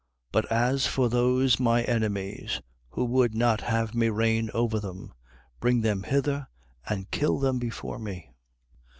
19:27. 0.29 0.31
But 0.31 0.51
as 0.51 0.87
for 0.87 1.09
those 1.09 1.59
my 1.59 1.83
enemies, 1.83 2.59
who 2.89 3.05
would 3.05 3.35
not 3.35 3.61
have 3.61 3.93
me 3.93 4.09
reign 4.09 4.49
over 4.51 4.79
them, 4.79 5.13
bring 5.59 5.81
them 5.81 6.01
hither 6.01 6.47
and 6.89 7.11
kill 7.11 7.37
them 7.37 7.59
before 7.59 7.99
me. 7.99 8.31